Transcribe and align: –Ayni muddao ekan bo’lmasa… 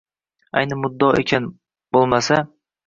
–Ayni 0.61 0.79
muddao 0.85 1.11
ekan 1.27 1.47
bo’lmasa… 1.97 2.45